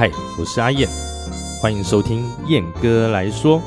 [0.00, 0.88] 嗨，我是阿燕，
[1.60, 3.60] 欢迎收听燕哥来说。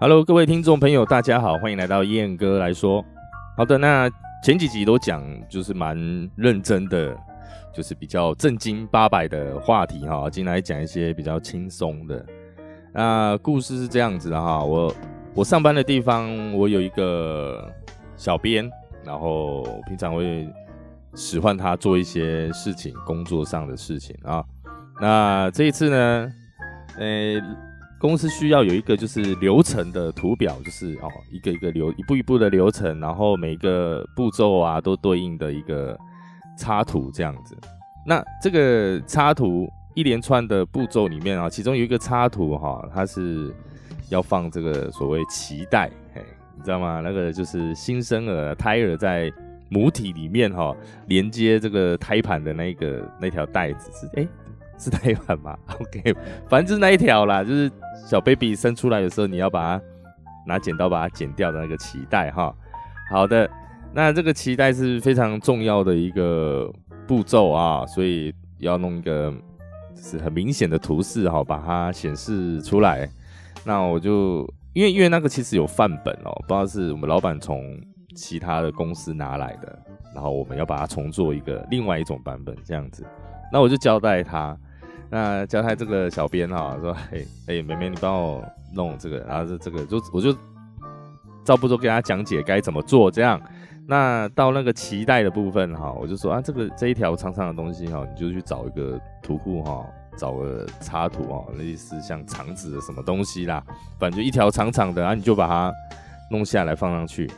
[0.00, 3.04] Hello，各位听众朋友，大家好，欢迎来到燕哥来说。
[3.54, 4.10] 好的，那
[4.42, 5.94] 前几集都讲就是蛮
[6.34, 7.14] 认真的，
[7.74, 12.24] 就是比较正经八百的话题哈，今天来讲一些比较轻松的。
[12.94, 14.90] 那故事是这样子的哈，我
[15.38, 17.72] 我上班的地方，我有一个
[18.16, 18.68] 小编，
[19.04, 20.44] 然后平常会
[21.14, 24.44] 使唤他做一些事情，工作上的事情啊。
[25.00, 26.32] 那这一次呢，
[26.98, 27.40] 呃。
[28.00, 35.98] 公司需要有一个就是流程的图表，就是哦一个一个流一步一步的流程，然后每个步骤啊都对应的一个
[36.56, 37.58] 插图这样子。
[38.06, 43.52] 那这个插图一连串的步骤里面啊，其中有一个插图哈，它是
[44.10, 46.22] 要放这个所谓脐带，嘿，
[46.56, 47.00] 你知道吗？
[47.02, 49.32] 那个就是新生儿胎儿在
[49.68, 50.74] 母体里面哈，
[51.06, 54.26] 连接这个胎盘的那个那条带子是哎。
[54.80, 55.58] 是胎盘吗？
[55.80, 56.14] OK，
[56.48, 57.68] 反正就是那一条啦，就是
[58.06, 59.84] 小 baby 生出来的时候，你要把它
[60.46, 62.54] 拿剪刀把它剪掉的那个脐带哈。
[63.10, 63.50] 好的，
[63.92, 66.72] 那这个脐带是非常重要的一个
[67.08, 69.34] 步骤啊，所以要弄一个
[69.96, 73.10] 是很明显的图示哈，把它显示出来。
[73.64, 77.62] 那我就因为因为那个其实有范本哦，不知道是我们老板从
[78.16, 79.78] 其他的公司拿来的，
[80.14, 83.06] 然后我们要把它重做一个另外一种版本这样子。
[83.52, 84.56] 那我就交代他。
[85.10, 88.44] 那交代这个小编哈，说，嘿， 哎，妹妹，你帮我
[88.74, 90.36] 弄这个，然后这这个就我就
[91.44, 93.40] 照步骤给他讲解该怎么做，这样。
[93.86, 99.82] 那到那个脐带的部分哈，我就说啊，这个这一条长长的东西哈，你就去找一个图库哈，
[100.18, 103.62] 找个插图哈，类似像肠子的什么东西啦，
[103.98, 105.72] 反正就一条长长的，然后你就把它
[106.30, 107.30] 弄下来放上去。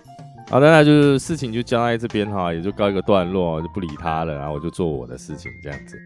[0.48, 5.96] 好的，那就是事情就交在这边哈，也就告一个段落，就不理他了，然后我就做我的事情这样子。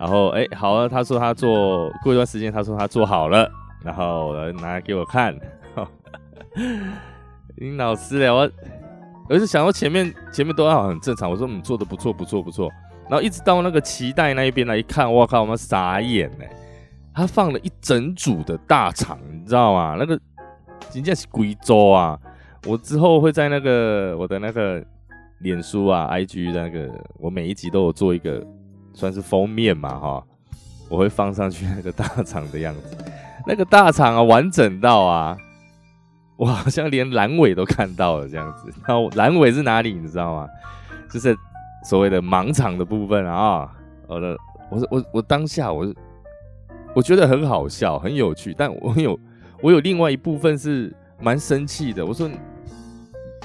[0.00, 3.48] 然后哎，好了，他说他做过一段时间，他说他做好了，
[3.84, 5.38] 然后拿来给我看。
[7.56, 8.50] 林老师嘞，我
[9.28, 12.68] 我是想到前面前面都好很正常，我说你做的不错不错不错。
[13.14, 16.50] 然后一直到那个脐带那一边来一看，我靠，我们傻眼哎！
[17.14, 19.94] 他放了一整组的大肠，你知道吗？
[19.96, 20.20] 那个
[20.90, 22.18] 真正是贵州啊！
[22.66, 24.84] 我之后会在那个我的那个
[25.42, 28.44] 脸书啊、IG 的那个，我每一集都有做一个。
[28.96, 30.24] 算是封面嘛，哈，
[30.88, 32.96] 我会放上去那个大肠的样子，
[33.44, 35.36] 那个大肠啊，完整到啊，
[36.36, 38.72] 我好像连阑尾都看到了这样子。
[38.86, 40.48] 然后阑尾是哪里，你知道吗？
[41.10, 41.36] 就是
[41.84, 43.70] 所谓的盲场的部分啊。
[44.08, 44.36] 我的，
[44.70, 45.94] 我我我当下我
[46.94, 49.18] 我觉得很好笑，很有趣，但我有
[49.62, 52.04] 我有另外一部分是蛮生气的。
[52.04, 52.28] 我说，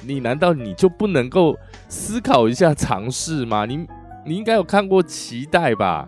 [0.01, 1.57] 你难道你就不能够
[1.87, 3.65] 思考一下尝试吗？
[3.65, 3.85] 你？
[4.25, 6.05] 你应该有看过脐带吧？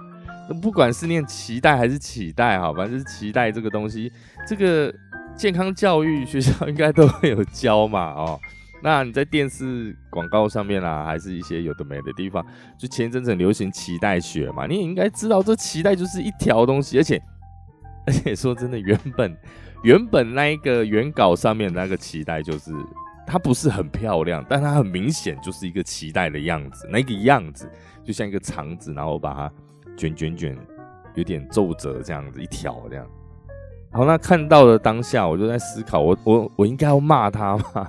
[0.62, 4.12] 不管是念脐带还是脐带，哈，反正是脐带这个东西，
[4.46, 4.94] 这个
[5.34, 8.40] 健康教育学校应该都会有教嘛，哦。
[8.82, 12.46] 那你在电视广告上面啊，还是一些有的没的地方，
[12.78, 17.22] 就前一阵子很流行脐带血嘛，你也应该知道，这脐带就是一条东西，而且
[18.08, 19.38] 而且说真的，原本
[19.84, 22.72] 原本那一个原稿上面那个脐带就是
[23.28, 27.70] 它不是很漂亮，但它很明显就是一个脐带的样子，那个样子。
[28.04, 29.52] 就像一个肠子，然后把它
[29.96, 30.58] 卷卷卷，
[31.14, 33.06] 有点皱褶这样子一条这样。
[33.92, 37.88] 好，那看到了当下，我就在思考，我我我应该要骂他吗？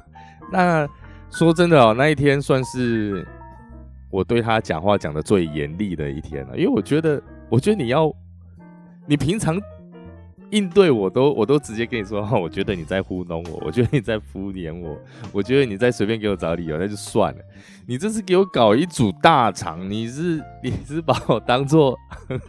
[0.53, 0.89] 那
[1.31, 3.27] 说真的哦，那一天算是
[4.11, 8.13] 我对他讲话讲的最严厉的一天了，因为我觉得，我觉得你要，
[9.07, 9.59] 你平常。
[10.51, 14.99] 应对我都我都直接跟你说，我觉得你在糊弄我，我觉得你在敷衍我，
[15.33, 17.41] 我觉得你在随便给我找理由，那就算了。
[17.87, 21.99] 你这是给我搞一组大肠，你是你是把我当做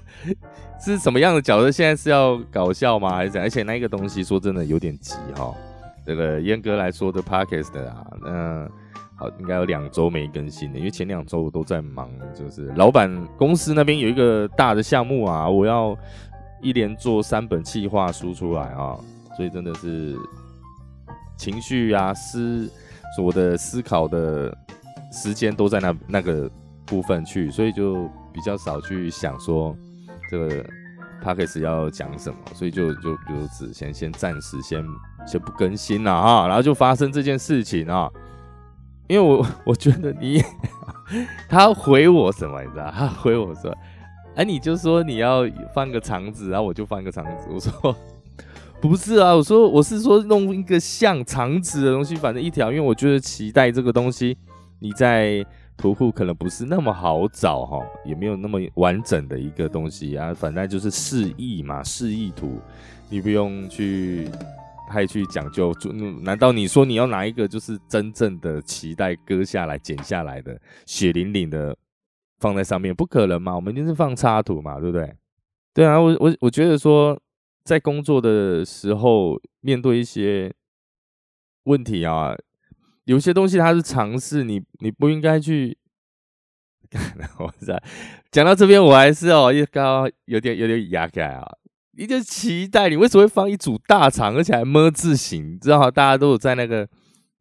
[0.83, 1.71] 是什么样的角色？
[1.71, 3.15] 现在是要搞笑吗？
[3.15, 3.39] 还是？
[3.39, 5.55] 而且那个东西说真的有点急哈。
[6.05, 8.69] 这个严格来说的 Podcast 啊，那
[9.15, 15.97] 好应该有两周没更新了，因为前两周我都在忙，就是老板公司那边有一个大的项目啊，我要。
[16.65, 18.97] 一连做三本企划书出来啊，
[19.35, 20.15] 所以真的是
[21.35, 22.71] 情绪啊思，
[23.21, 24.57] 我的思考的
[25.11, 26.49] 时间都在那那个
[26.85, 29.75] 部分去，所以就比较少去想说
[30.31, 30.65] 这个
[31.23, 34.83] p a c k a g e 要讲什么，所以就就比如只先先暂时先
[35.25, 38.09] 先不更新了啊，然后就发生这件事情啊，
[39.07, 40.43] 因为我 我觉得你
[41.47, 42.91] 他回我什么你知道？
[42.91, 43.73] 他回我说。
[44.35, 45.43] 哎，你就说你要
[45.75, 47.47] 放个肠子，然后我就放个肠子。
[47.51, 47.95] 我说
[48.81, 54.35] 不是啊，我说我是说弄一个像长直的东西，反正一条，因为我觉得脐带这个东西，
[54.79, 55.45] 你在
[55.77, 62.59] 图库可能不是那么好找哈，也没有那么完整的一个东西啊，反正就是示意嘛，示意图，
[63.09, 64.29] 你不用去
[64.89, 65.73] 太去讲究。
[66.21, 71.75] 难道你说你要拿一个就是真正的脐带割下来剪下来的血淋淋的
[72.39, 72.93] 放在上面？
[72.93, 75.15] 不可能嘛，我们一定是放插图嘛，对不对？
[75.73, 77.19] 对啊，我我我觉得说。
[77.65, 80.53] 在工作的时候，面对一些
[81.63, 82.35] 问题啊，
[83.05, 85.77] 有些东西它是尝试，你你不应该去。
[87.39, 87.81] 我在
[88.31, 91.43] 讲到这边，我还是哦，刚刚有点有点牙改啊。
[91.97, 95.59] 你就期待你为什么会放一组大肠，而且还么字形？
[95.59, 96.87] 知道吗大家都有在那个。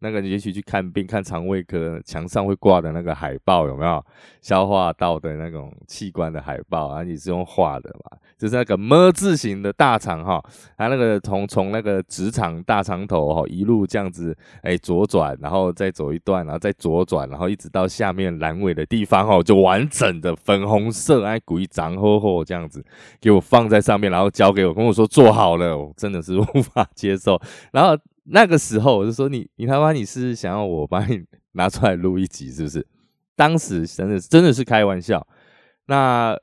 [0.02, 4.04] 那个，也许去看病，看肠胃科，墙上会挂的那个海报有没有
[4.40, 7.04] 消化道的那种器官的海报啊？
[7.04, 8.19] 你是用画的嘛？
[8.37, 10.43] 就是那个么字形的大肠哈，
[10.76, 22.84] 它那个从从那个直肠大肠头哈一路这样子哎左转，然后再走一段，然后再左转，然后一直到下面阑尾的地方哈，就完整的粉红色哎鼓一张吼吼这样子
[23.20, 27.40] 给我放在上面，然后交给我跟我说做好了，我真的是无法接受，
[27.70, 27.96] 然后。
[28.25, 31.23] 那个时候我就说你，你他妈你是想要我把你
[31.53, 32.87] 拿出来录一集是不是？
[33.35, 35.27] 当时真的真的是开玩笑，
[35.87, 36.37] 那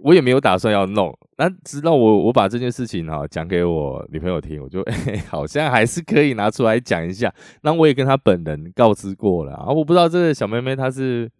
[0.00, 1.16] 我也没有打算要弄。
[1.38, 7.32] 那直到我我把这件事情哈讲给我女朋友听，我就 哎好像还是可以拿出来讲一下。
[7.62, 11.30] 那我也跟她本人告知过了啊，我不知道这个小妹妹她是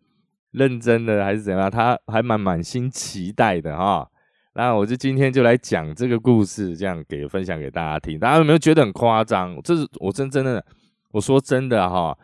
[0.53, 4.09] 认真的还是怎样，她还蛮满心期待的哈。
[4.55, 8.19] 那我就今天就来讲这个故事，这样给分享给大家听。
[8.19, 9.59] 大家有没有觉得很夸张？
[9.63, 10.63] 这是我真真的，
[11.11, 12.17] 我说真的哈，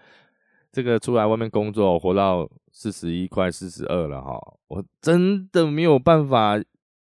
[0.70, 4.38] 这个出来外面工作，活到四十一快四十二了哈，
[4.68, 6.60] 我真的没有办法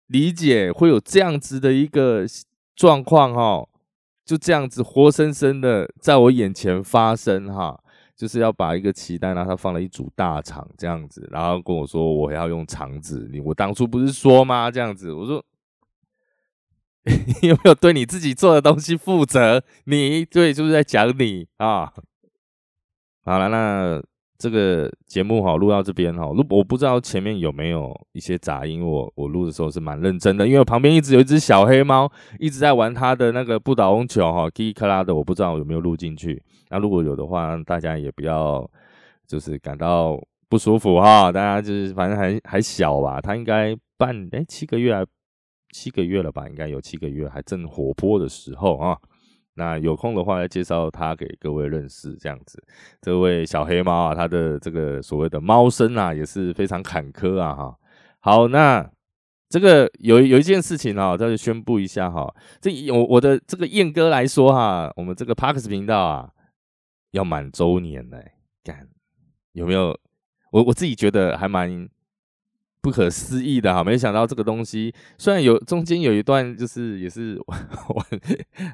[0.08, 2.26] 理解会有这样子的一个
[2.76, 3.66] 状况哈，
[4.26, 7.80] 就这样子活生生的在我眼前发生哈。
[8.16, 13.28] 就是要把一个脐带，然后他放了一组大肠这样子，然后跟我说我要用肠子。
[13.32, 14.70] 你我当初不是说吗？
[14.70, 15.44] 这样子，我说
[17.42, 19.62] 你有没有对你自己做的东西负责？
[19.84, 21.92] 你对，就是在讲你啊。
[23.24, 24.02] 好了，那
[24.36, 28.84] 这个节目哈录到这边哈，录我不知道前面有没有一些杂音。
[28.84, 32.10] 我我录的时候是蛮认真的，因为旁边一直有一只小黑猫
[32.40, 36.42] 一直在玩它的那个不倒翁球哈，叽里克拉的，我不知道有没有录进去。
[36.68, 38.68] 那如果有的话，大家也不要
[39.26, 41.30] 就是感到不舒服哈。
[41.30, 45.06] 大家就是反正还还小吧，它应该半哎七个月还
[45.70, 48.98] 七个月了吧，应该有七个月，还正活泼的时候啊。
[49.54, 52.62] 那有空的话来介绍他给各位认识，这样子。
[53.00, 57.76] 这位小黑猫啊，它的这个所谓的猫生啊，也是非常坎坷啊哈。
[58.20, 58.88] 好，那
[59.48, 62.34] 这个有有一件事情啊，再宣布一下哈。
[62.60, 66.30] 这我我的这个燕哥来说哈，我们这个 Parks 频道啊。
[67.12, 68.32] 要满周年嘞，
[68.64, 68.88] 干
[69.52, 69.96] 有没有？
[70.50, 71.88] 我我自己觉得还蛮
[72.84, 77.40] 不可思议的哈，没想到这个东西虽然有中间有一段就是也是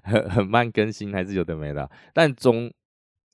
[0.02, 2.68] 很很慢更新，还是有的没的，但终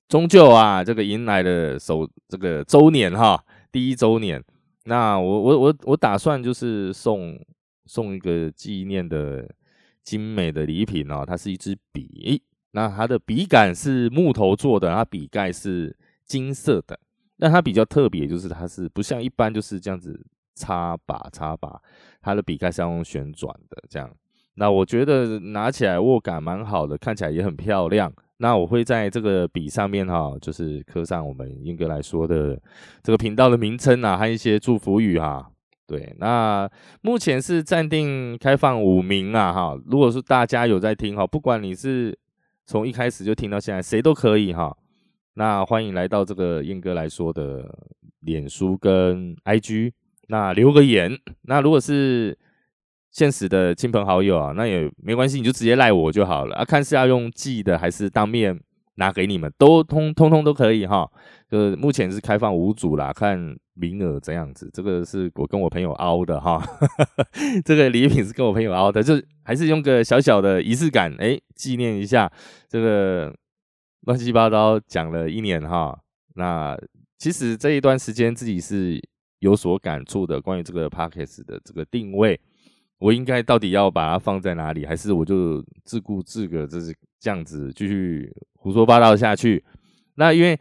[0.07, 3.43] 终究啊，这个迎来了首这个周年哈，
[3.73, 4.45] 第一周年。
[4.85, 7.41] 那我我我我打算就是送
[7.87, 9.49] 送一个纪念的
[10.05, 12.43] 精美的礼品哦，它是一支笔。
[12.73, 17.01] 那它的笔杆是木头做的，它笔盖是金色的。
[17.39, 20.23] 那它比较特别，就是它是不像一般就是这样子
[20.57, 21.81] 插把插把，
[22.21, 24.11] 它的笔盖是用旋转的这样。
[24.55, 28.13] 那我觉得拿起来握感蛮好的，看起来也很漂亮。
[28.39, 32.61] 那我会在这个笔上面哈，就是刻上我们英哥来说的
[33.03, 35.51] 这个频道的名称啊，和一些祝福语哈。
[35.87, 36.69] 对，那
[37.01, 39.79] 目前是暂定开放五名啊哈。
[39.87, 42.19] 如果是大家有在听哈，不管你是
[42.67, 44.77] 从一开始就听到现在，谁都可以哈。
[45.35, 47.79] 那欢迎来到这个燕哥来说的
[48.21, 49.93] 脸书跟 IG，
[50.29, 51.19] 那留个言。
[51.43, 52.37] 那如果是
[53.11, 56.65] 现实的亲朋好友啊，那也没关系，你就直接赖我就好了啊。
[56.65, 58.61] 看是要用寄的还是当面
[58.97, 61.11] 拿给你们，都通通通都可以哈。
[61.49, 63.57] 就是目前是开放五组啦，看。
[63.79, 66.67] 名额这样子，这个是我跟我朋友凹的哈，
[67.63, 69.13] 这个礼品是跟我朋友凹的，就
[69.45, 72.33] 还是用个小小的仪式感，哎，纪念一下
[72.71, 73.31] 这个
[74.07, 75.95] 乱七八糟讲了一年哈。
[76.37, 76.75] 那
[77.19, 78.99] 其实这一段时间自己是
[79.39, 82.41] 有所感触的，关于这个 p o c k e t 的这个定位，
[82.99, 89.65] 我应该到底要把它放在哪里，还是我就自顾自个，就是这样子继续胡说八道下去？
[90.15, 90.59] 那因为。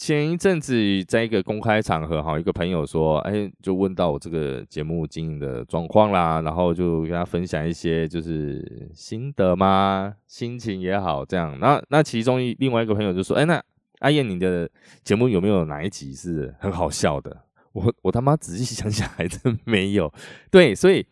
[0.00, 11.58] 前一阵子在一个公开场合，哈，一个朋友说，哎，就问到我这个节目经营的状况啦，然后就跟他分享一些就是心得嘛，心情也好，这样。
[11.58, 13.60] 那那其中一另外一个朋友就说，哎，那
[13.98, 14.70] 阿燕你的
[15.02, 17.36] 节目有没有哪一集是很好笑的？
[17.78, 20.12] 我我他妈仔细想想，还真没有。
[20.50, 21.06] 对，所以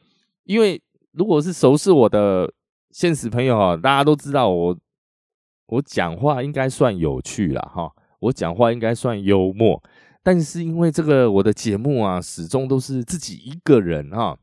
[0.45, 0.81] 因为
[1.13, 2.53] 如果是熟识我的
[2.91, 4.79] 现实朋友啊，大家都知道我
[5.67, 7.93] 我讲话应该算有趣了哈。
[8.21, 9.83] 我讲话应该算幽默，
[10.23, 14.37] 但是因为这个我的节目啊，始终都是自己一个人哈，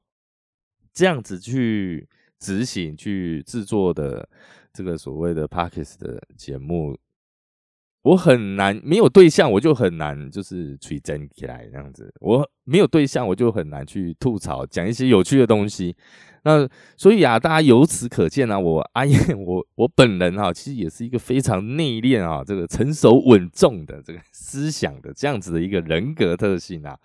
[0.93, 2.07] 这样子去
[2.39, 4.29] 执行、去制作的
[4.71, 6.95] 这个所谓的 Parkes 的节目，
[8.03, 12.13] 我很难没有对象，我就很难就是吹真起来这样子。
[12.19, 15.95] 我没有对象，我就很难去吐槽，讲一些有趣的东西。
[16.43, 16.67] 那
[16.97, 26.97] 所以啊，大家由此可见啊，我阿燕，我我本人啊，其实也是一个非常内敛啊，这个成熟稳重的这个思想的这样子的一个人格特性啊。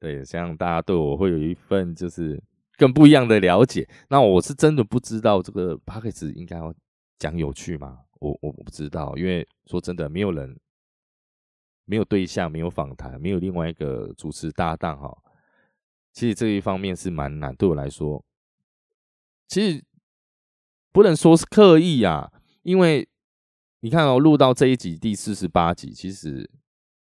[0.00, 2.42] 对，希望大家对我会有一份就是
[2.78, 3.86] 更不一样的了解。
[4.08, 6.72] 那我是真的不知道这个 p a c k a g e 应该要
[7.18, 7.98] 讲有趣吗？
[8.20, 10.58] 我我我不知道，因为说真的，没有人
[11.84, 15.16] 没有对象，没有访谈，没有另外一个主持搭档哈。
[16.12, 18.24] 其实这一方面是蛮难，对我来说。
[19.48, 19.84] 其实
[20.92, 22.32] 不能说是刻意啊，
[22.62, 23.06] 因为
[23.80, 26.50] 你看哦，录到这一集第四十八集，其实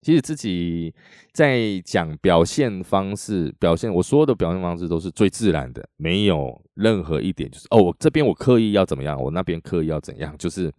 [0.02, 0.94] 其实自己
[1.32, 10.74] 在讲表现方式，表现我所有的表现方式都是最自然的，没有任何一点就是哦，我这边我刻意要怎么样，我那边刻意要怎样，就是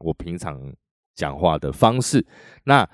[0.00, 0.60] 我平常
[1.14, 2.26] 讲话的方式。
[2.64, 2.88] 那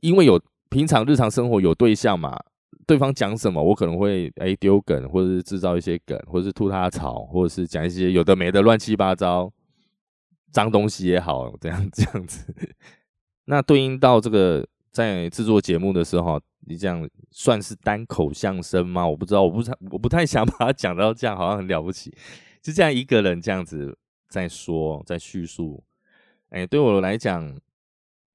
[0.00, 2.38] 因为有平常日常生活有对象嘛。
[2.86, 9.52] 对方讲什么，我可能会哎丢梗，或者是制造一些梗，或者是吐他槽，或者是讲一些有的没的乱七八糟
[10.50, 12.50] 脏东西也好，这样这样子。
[13.44, 19.06] 那对应到这个在制作节目的时候，你这样算是单口相声吗？
[19.06, 22.10] 我不知道，我不太我不太想把它讲到这样，好像很了不起。
[22.62, 23.98] 就这样一个人这样子
[24.30, 25.84] 在说，在叙述。
[26.50, 27.54] 哎，对我来讲，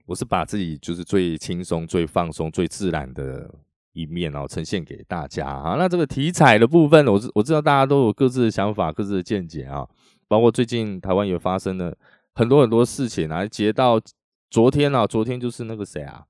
[0.06, 3.50] 我是把自己就是最轻松、最放松、最自然的。
[3.94, 5.76] 一面哦，呈现给大家啊。
[5.78, 9.88] 那这个题材的部分，我知我知道大家都有各自的想法、各自的见解啊。
[10.28, 11.96] 包括最近台湾也发生了
[12.34, 13.46] 很多很多事情啊。
[13.46, 14.02] 截到
[14.50, 16.26] 昨天啊，昨天就是那个谁啊，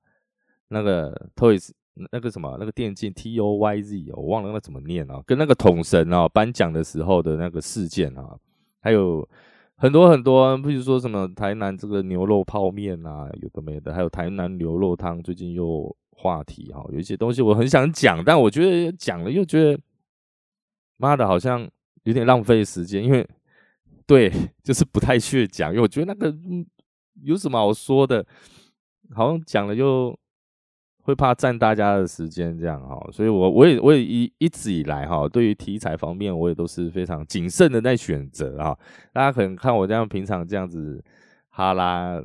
[0.68, 1.70] 那个 Toys
[2.12, 5.24] 那个什么那个电竞 T O Y Z，我忘了那怎么念啊。
[5.26, 8.38] 跟那个统神啊颁奖的时候的那个事件啊，
[8.82, 9.26] 还有
[9.84, 15.94] 很多很多，比如说什么台南这个牛肉泡面啊，有的没的，还有台南牛肉汤，最近又。
[16.16, 19.80] 话题哈，有一些东西我很想讲，但我觉得讲了又觉得，
[20.96, 21.68] 妈的，好像
[22.04, 23.28] 有点浪费时间，因为
[24.06, 24.32] 对，
[24.64, 26.34] 就是不太去讲，因为我觉得那个
[27.24, 28.26] 有什么好说的，
[29.14, 30.18] 好像讲了又
[31.04, 38.76] 会怕占大家的时间，这样哈，所以我我也我也一一直以来哈，对于题材方面，我也都是非常谨慎的在选择啊。
[39.14, 41.04] 大家可能看我这样平常这样子
[41.50, 42.22] 哈拉。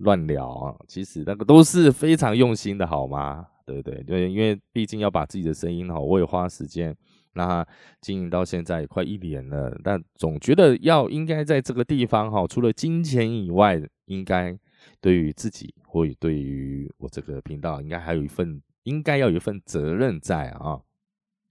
[0.00, 3.44] 乱聊啊，其实那个都是非常用心的，好吗？
[3.66, 4.00] 对不对？
[4.04, 6.96] 对，因为毕竟要把自己的声音哈，我也花时间
[7.32, 7.66] 那
[8.00, 14.56] 经营到现在快一年了，但总觉得要应该在这个地方哈，除了金钱以外，应该
[15.00, 20.80] 对于自己或者对于我这个频道，应该还有一份应该要有一份责任在啊。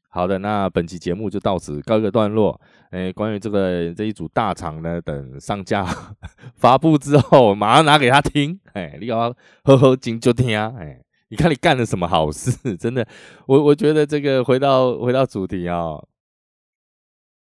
[0.10, 2.60] 好的，那本期节目就到此告一个段落。
[2.90, 5.86] 哎，关于这个这一组大厂呢，等上架
[6.56, 8.60] 发布之后，马上拿给他听。
[8.74, 10.74] 哎，你要呵呵紧就听啊。
[10.80, 12.52] 哎，你看你干了什么好事？
[12.78, 13.08] 真的，
[13.46, 16.02] 我我觉得这个回到回到主题啊，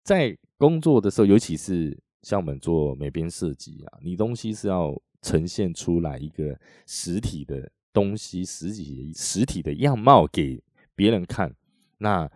[0.03, 4.91] 在工作的时候，尤其是像我们做美编设计啊，你东西是要
[5.25, 6.55] 呈现出来一个
[6.85, 10.61] 实体的东西，实体实体的样貌给
[10.95, 11.51] 别人看，
[11.97, 12.29] 那。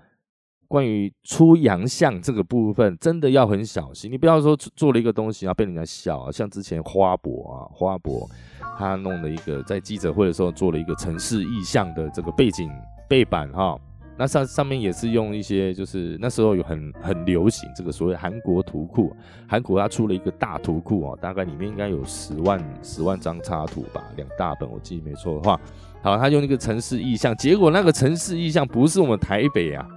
[0.71, 4.11] 关于出洋相这个部分，真的要很小心。
[4.11, 6.31] 你不要说做了一个东西，然后被人家笑啊。
[6.31, 8.29] 像之前花博啊，花博
[8.77, 12.69] 他弄了一个在记者会的时候做了一个城市意象的这个背景
[13.07, 13.75] 背板哈，
[14.19, 19.15] 那上上面也是用一些，就是那时候有很很流行这个所谓韩国图库，
[19.47, 25.57] 韩国他出了一个大图库哦，大概里面应该有十万十万张插图吧，两大本，我记得没错的话。
[26.01, 29.87] 好，他用那个城市意象，结果那个城市意象不是我们台北啊。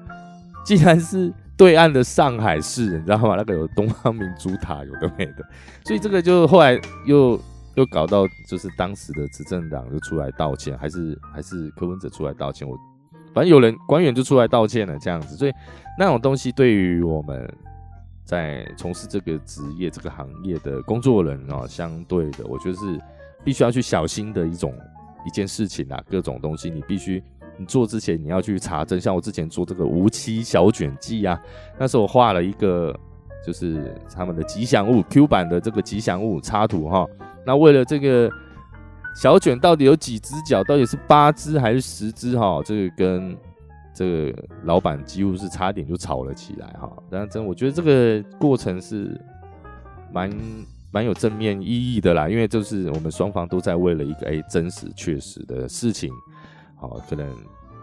[0.64, 3.34] 既然是对岸的上海市，你知道吗？
[3.36, 5.44] 那个有东方明珠塔，有的没的，
[5.84, 7.40] 所以这个就后来又
[7.74, 12.78] 又搞到，就是当时的执政党就出来道歉，还是还是柯文哲出来道歉，我
[13.34, 15.52] 反正有人官员就出来道歉了，这样子，所以
[15.98, 17.48] 那种东西对于我们
[18.24, 23.00] 在从事这个职业、这个行业的工作人啊，相对的，我觉得是
[23.44, 24.74] 必须要去小心的一种
[25.26, 27.22] 一件事情啊，各种东西你必须
[27.56, 29.00] 你做之前你要去查证。
[29.00, 31.40] 像我之前做这个无期小卷记啊，
[31.78, 32.98] 那时候我画了一个
[33.44, 37.06] 就是他们的吉祥物 Q 版的这个吉祥物插图哈。
[37.44, 38.30] 那为了这个
[39.14, 42.62] 小卷到底有几只脚，到底是八只还是十只哈？
[42.64, 43.36] 这个跟
[43.94, 46.90] 这个老板几乎是差点就吵了起来哈。
[47.10, 49.20] 但真我觉得这个过程是
[50.12, 50.30] 蛮。
[50.94, 56.12] 蛮有正面意义的啦，因为就是我们双方都在为了一个诶真实确实的事情，
[56.76, 57.34] 好可能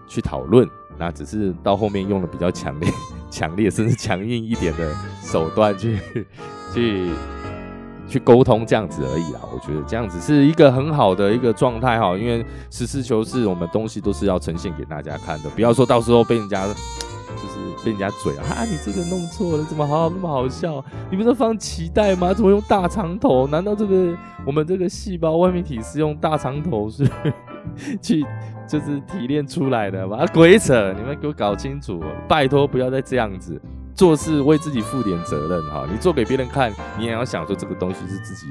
[0.07, 2.87] 去讨论，那只是到后面用了比较强烈、
[3.31, 4.93] 强烈甚至强硬一点的
[5.23, 5.99] 手段去
[6.71, 7.09] 去
[8.09, 9.39] 去沟通这样子而已啦。
[9.53, 17.59] 我觉得这样子是一个很好的一个状态哈，因为实事求是，我们东西都是要呈现给大家看的，不要说到时候被人家就是。
[17.81, 18.43] 被人家嘴啊！
[18.57, 20.83] 啊你这个弄错了，怎么好那么好笑？
[21.09, 22.33] 你不是放脐带吗？
[22.33, 23.47] 怎么用大长头？
[23.47, 24.13] 难道这个
[24.45, 27.09] 我们这个细胞外面体是用大长头是
[28.01, 28.25] 去
[28.67, 30.25] 就是提炼出来的吗？
[30.33, 30.91] 鬼扯！
[30.91, 33.59] 你们给我搞清楚，拜托不要再这样子
[33.95, 35.85] 做事，为自己负点责任哈！
[35.91, 38.47] 你做给别人看，你也要想说这个东西是自己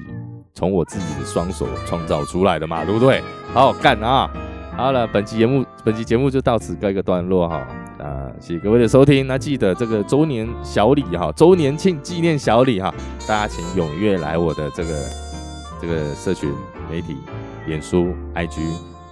[0.54, 3.22] 从我自己的双手创造出来的嘛，对不对？
[3.54, 4.30] 好好干啊！
[4.76, 7.66] 好了，本期节目本期节目就到此告一个段落哈。
[7.98, 9.26] 啊，谢谢各位的收听。
[9.26, 12.94] 那记得这个周年小礼哈，周年庆纪念小礼哈，
[13.26, 15.00] 大家请踊跃来我的这个
[15.80, 16.52] 这个社群
[16.88, 17.16] 媒体，
[17.66, 18.60] 脸书、IG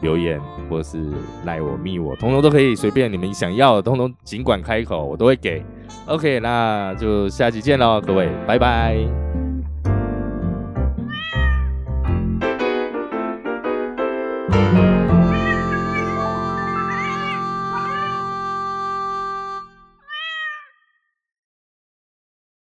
[0.07, 1.03] 留言，或是
[1.45, 5.65] 赖我、密我，通通都可以，随便你们想要的，通通尽管开口，我都会给。
[6.07, 8.97] OK，那就下期见喽，各位，拜拜。